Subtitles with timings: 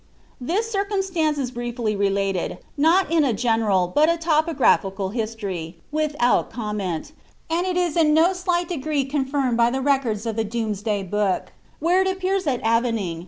[0.41, 6.49] This circumstance is briefly related, not in a general, but a topogra phical history, without
[6.49, 7.11] comment,
[7.51, 11.53] and it is in no slight degree confirmed by the recoitls of the Domesday book,
[11.77, 13.19] where it appears that Avening, 'Chron.